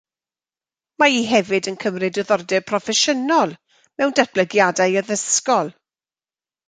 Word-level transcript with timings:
Mae 1.03 1.11
hi 1.15 1.19
hefyd 1.31 1.67
yn 1.71 1.77
cymryd 1.83 2.15
diddordeb 2.17 2.67
proffesiynol 2.71 3.53
mewn 4.01 4.17
datblygiadau 4.21 4.97
addysgol 5.03 5.71